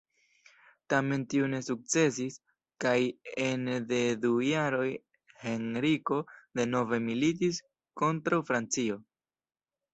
Tamen 0.93 1.25
tiu 1.33 1.49
ne 1.51 1.59
sukcesis, 1.67 2.37
kaj 2.85 2.95
ene 3.45 3.77
de 3.93 4.01
du 4.25 4.33
jaroj 4.47 4.89
Henriko 5.45 6.21
denove 6.63 7.03
militis 7.11 7.63
kontraŭ 8.05 8.45
Francio. 8.53 9.03